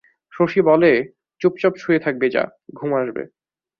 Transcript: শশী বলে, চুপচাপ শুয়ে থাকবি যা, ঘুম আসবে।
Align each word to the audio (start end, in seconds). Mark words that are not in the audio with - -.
শশী 0.33 0.61
বলে, 0.61 0.91
চুপচাপ 1.41 1.73
শুয়ে 1.77 1.99
থাকবি 1.99 2.27
যা, 2.29 2.43
ঘুম 2.73 2.91
আসবে। 2.93 3.23